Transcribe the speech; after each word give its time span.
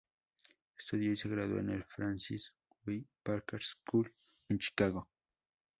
Estudió 0.79 1.11
y 1.11 1.15
se 1.15 1.29
graduó 1.29 1.59
en 1.59 1.69
el 1.69 1.83
"Francis 1.83 2.55
W. 2.87 3.05
Parker 3.23 3.61
School", 3.61 4.11
en 4.49 4.57
Chicago. 4.57 5.07